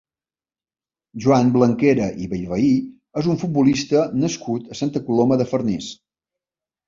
[1.25, 2.71] Joan Blanquera i Bellvehí
[3.21, 5.91] és un futbolista nascut a Santa Coloma de Farners.